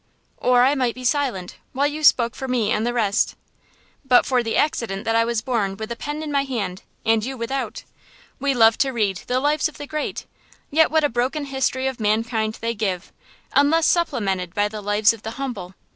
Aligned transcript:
Or 0.37 0.63
I 0.63 0.73
might 0.73 0.95
be 0.95 1.03
silent, 1.03 1.57
while 1.73 1.85
you 1.85 2.03
spoke 2.03 2.33
for 2.33 2.47
me 2.47 2.71
and 2.71 2.87
the 2.87 2.91
rest, 2.91 3.35
but 4.03 4.25
for 4.25 4.41
the 4.41 4.57
accident 4.57 5.05
that 5.05 5.15
I 5.15 5.23
was 5.23 5.43
born 5.43 5.77
with 5.77 5.91
a 5.91 5.95
pen 5.95 6.23
in 6.23 6.31
my 6.31 6.43
hand, 6.43 6.81
and 7.05 7.23
you 7.23 7.37
without. 7.37 7.83
We 8.39 8.55
love 8.55 8.79
to 8.79 8.89
read 8.89 9.17
the 9.27 9.39
lives 9.39 9.69
of 9.69 9.77
the 9.77 9.85
great, 9.85 10.25
yet 10.71 10.89
what 10.89 11.03
a 11.03 11.07
broken 11.07 11.45
history 11.45 11.85
of 11.85 11.99
mankind 11.99 12.57
they 12.61 12.73
give, 12.73 13.13
unless 13.53 13.85
supplemented 13.85 14.55
by 14.55 14.67
the 14.69 14.81
lives 14.81 15.13
of 15.13 15.21
the 15.21 15.31
humble. 15.37 15.75